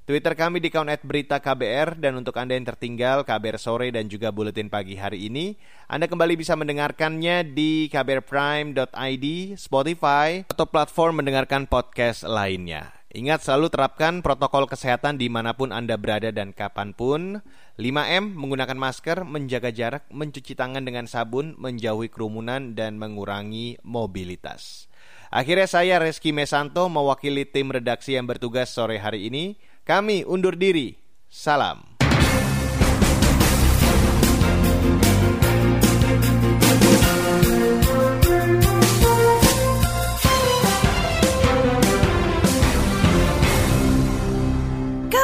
Twitter 0.05 0.37
kami 0.37 0.61
di 0.61 0.69
account 0.69 1.01
berita 1.01 1.41
KBR 1.41 1.97
dan 1.97 2.13
untuk 2.19 2.37
Anda 2.37 2.53
yang 2.53 2.69
tertinggal 2.69 3.25
KBR 3.25 3.57
sore 3.57 3.89
dan 3.89 4.05
juga 4.05 4.29
buletin 4.29 4.69
pagi 4.69 4.99
hari 4.99 5.31
ini, 5.31 5.57
Anda 5.89 6.05
kembali 6.05 6.37
bisa 6.37 6.53
mendengarkannya 6.53 7.41
di 7.55 7.89
kbrprime.id, 7.89 9.25
Spotify 9.57 10.45
atau 10.45 10.69
platform 10.69 11.25
mendengarkan 11.25 11.65
podcast 11.65 12.21
lainnya. 12.21 12.94
Ingat 13.15 13.47
selalu 13.47 13.71
terapkan 13.71 14.19
protokol 14.19 14.67
kesehatan 14.67 15.15
di 15.15 15.31
mana 15.31 15.55
pun 15.55 15.71
Anda 15.71 15.95
berada 15.95 16.35
dan 16.35 16.51
kapan 16.51 16.91
pun. 16.91 17.39
5M, 17.79 18.35
menggunakan 18.35 18.75
masker, 18.75 19.23
menjaga 19.23 19.71
jarak, 19.71 20.03
mencuci 20.11 20.51
tangan 20.51 20.83
dengan 20.83 21.07
sabun, 21.07 21.55
menjauhi 21.55 22.11
kerumunan, 22.11 22.75
dan 22.75 22.99
mengurangi 22.99 23.79
mobilitas. 23.87 24.91
Akhirnya 25.31 25.63
saya 25.63 25.95
Reski 26.03 26.35
Mesanto 26.35 26.91
mewakili 26.91 27.47
tim 27.47 27.71
redaksi 27.71 28.19
yang 28.19 28.27
bertugas 28.27 28.75
sore 28.75 28.99
hari 28.99 29.31
ini. 29.31 29.55
Kami 29.87 30.27
undur 30.27 30.59
diri. 30.59 30.99
Salam. 31.31 31.94